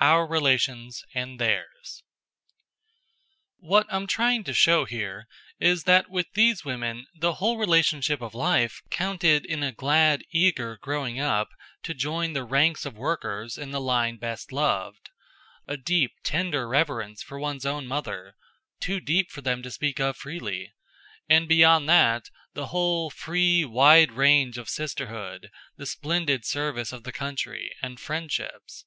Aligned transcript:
Our 0.00 0.26
Relations 0.26 1.04
and 1.14 1.38
Theirs 1.38 2.02
What 3.58 3.86
I'm 3.88 4.08
trying 4.08 4.42
to 4.42 4.52
show 4.52 4.84
here 4.84 5.28
is 5.60 5.84
that 5.84 6.10
with 6.10 6.26
these 6.34 6.64
women 6.64 7.06
the 7.14 7.34
whole 7.34 7.56
relationship 7.56 8.20
of 8.20 8.34
life 8.34 8.82
counted 8.90 9.44
in 9.46 9.62
a 9.62 9.70
glad, 9.70 10.24
eager 10.32 10.76
growing 10.76 11.20
up 11.20 11.50
to 11.84 11.94
join 11.94 12.32
the 12.32 12.42
ranks 12.42 12.84
of 12.84 12.96
workers 12.96 13.56
in 13.56 13.70
the 13.70 13.80
line 13.80 14.16
best 14.16 14.50
loved; 14.50 15.10
a 15.68 15.76
deep, 15.76 16.14
tender 16.24 16.66
reverence 16.66 17.22
for 17.22 17.38
one's 17.38 17.64
own 17.64 17.86
mother 17.86 18.34
too 18.80 18.98
deep 18.98 19.30
for 19.30 19.40
them 19.40 19.62
to 19.62 19.70
speak 19.70 20.00
of 20.00 20.16
freely 20.16 20.72
and 21.28 21.46
beyond 21.46 21.88
that, 21.88 22.28
the 22.54 22.66
whole, 22.74 23.08
free, 23.08 23.64
wide 23.64 24.10
range 24.10 24.58
of 24.58 24.68
sisterhood, 24.68 25.48
the 25.76 25.86
splendid 25.86 26.44
service 26.44 26.92
of 26.92 27.04
the 27.04 27.12
country, 27.12 27.70
and 27.80 28.00
friendships. 28.00 28.84